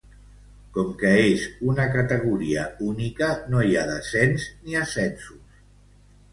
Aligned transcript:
Com 0.77 0.87
que 1.01 1.11
és 1.33 1.43
una 1.73 1.85
categoria 1.97 2.65
única 2.87 3.29
no 3.53 3.61
hi 3.69 3.77
ha 3.83 3.87
descens 3.95 4.51
ni 4.67 4.83
ascensos. 4.85 5.65